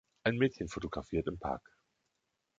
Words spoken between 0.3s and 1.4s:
Mädchen fotografiert im